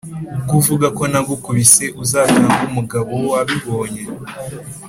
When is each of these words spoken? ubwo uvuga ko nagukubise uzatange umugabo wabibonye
ubwo 0.39 0.53
uvuga 0.61 0.87
ko 0.97 1.03
nagukubise 1.11 1.85
uzatange 2.03 2.57
umugabo 2.69 3.13
wabibonye 3.31 4.03